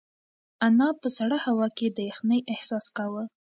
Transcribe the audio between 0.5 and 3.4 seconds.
انا په سړه هوا کې د یخنۍ احساس کاوه.